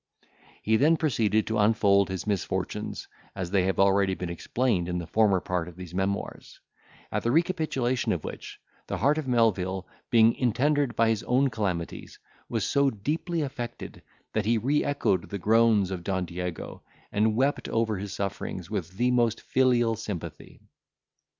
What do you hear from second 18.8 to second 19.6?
the most